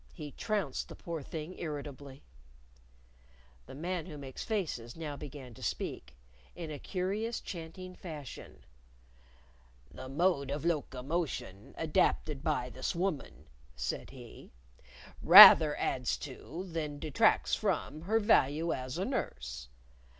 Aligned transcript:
He 0.13 0.31
trounced 0.31 0.89
the 0.89 0.95
poor 0.95 1.21
thing 1.21 1.59
irritably. 1.59 2.23
The 3.67 3.75
Man 3.75 4.07
Who 4.07 4.17
Makes 4.17 4.43
Faces 4.43 4.95
now 4.97 5.15
began 5.15 5.53
to 5.53 5.61
speak 5.61 6.15
in 6.55 6.71
a 6.71 6.79
curious, 6.79 7.39
chanting 7.39 7.93
fashion. 7.93 8.65
"The 9.91 10.09
mode 10.09 10.49
of 10.49 10.65
locomotion 10.65 11.75
adapted 11.77 12.43
by 12.43 12.71
this 12.71 12.95
woman," 12.95 13.45
said 13.75 14.09
he, 14.09 14.51
"rather 15.21 15.75
adds 15.75 16.17
to, 16.17 16.63
then 16.67 16.97
detracts 16.97 17.53
from, 17.53 18.01
her 18.01 18.19
value 18.19 18.73
as 18.73 18.97
a 18.97 19.05
nurse. 19.05 19.67